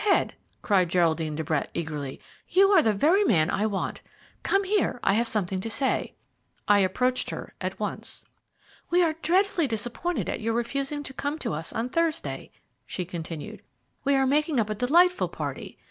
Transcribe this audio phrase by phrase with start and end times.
[0.09, 0.33] Head,"
[0.63, 2.19] cried Geraldine de Brett eagerly,
[2.49, 4.01] "you are the very man I want.
[4.41, 6.15] Come here, I have something to say."
[6.67, 8.25] I approached her at once.
[8.89, 12.49] "We are dreadfully disappointed at your refusing to come to us on Thursday,"
[12.87, 13.61] she continued.
[14.03, 15.77] "We are making up a delightful party.